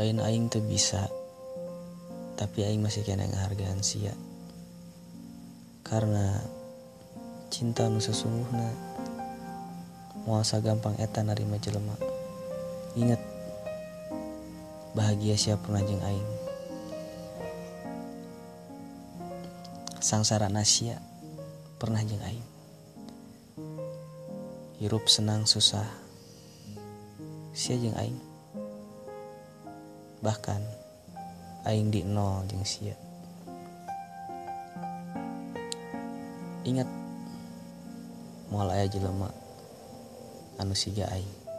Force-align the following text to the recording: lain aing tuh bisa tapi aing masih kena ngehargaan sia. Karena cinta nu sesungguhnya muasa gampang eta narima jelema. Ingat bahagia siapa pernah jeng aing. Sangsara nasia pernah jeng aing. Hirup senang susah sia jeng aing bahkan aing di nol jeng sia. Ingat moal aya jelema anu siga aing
lain 0.00 0.16
aing 0.24 0.48
tuh 0.48 0.64
bisa 0.64 1.12
tapi 2.40 2.64
aing 2.64 2.80
masih 2.80 3.04
kena 3.04 3.28
ngehargaan 3.28 3.84
sia. 3.84 4.16
Karena 5.84 6.40
cinta 7.52 7.84
nu 7.92 8.00
sesungguhnya 8.00 8.72
muasa 10.24 10.56
gampang 10.64 10.96
eta 10.96 11.20
narima 11.20 11.60
jelema. 11.60 11.92
Ingat 12.96 13.20
bahagia 14.96 15.36
siapa 15.36 15.68
pernah 15.68 15.84
jeng 15.84 16.00
aing. 16.00 16.30
Sangsara 20.00 20.48
nasia 20.48 20.96
pernah 21.76 22.00
jeng 22.00 22.24
aing. 22.24 22.46
Hirup 24.80 25.12
senang 25.12 25.44
susah 25.44 25.84
sia 27.52 27.76
jeng 27.76 27.92
aing 28.00 28.29
bahkan 30.20 30.60
aing 31.64 31.88
di 31.92 32.04
nol 32.04 32.44
jeng 32.48 32.64
sia. 32.64 32.96
Ingat 36.64 36.88
moal 38.52 38.68
aya 38.72 38.84
jelema 38.88 39.32
anu 40.60 40.76
siga 40.76 41.08
aing 41.12 41.49